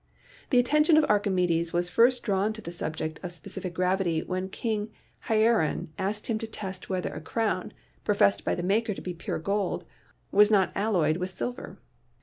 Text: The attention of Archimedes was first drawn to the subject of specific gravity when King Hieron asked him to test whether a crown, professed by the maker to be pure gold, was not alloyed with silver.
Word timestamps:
The 0.49 0.57
attention 0.57 0.97
of 0.97 1.03
Archimedes 1.07 1.73
was 1.73 1.87
first 1.87 2.23
drawn 2.23 2.53
to 2.53 2.61
the 2.61 2.71
subject 2.71 3.19
of 3.21 3.31
specific 3.31 3.75
gravity 3.75 4.23
when 4.23 4.49
King 4.49 4.89
Hieron 5.29 5.91
asked 5.99 6.25
him 6.25 6.39
to 6.39 6.47
test 6.47 6.89
whether 6.89 7.13
a 7.13 7.21
crown, 7.21 7.71
professed 8.03 8.43
by 8.43 8.55
the 8.55 8.63
maker 8.63 8.95
to 8.95 8.99
be 9.01 9.13
pure 9.13 9.37
gold, 9.37 9.85
was 10.31 10.49
not 10.49 10.71
alloyed 10.73 11.17
with 11.17 11.29
silver. 11.29 11.77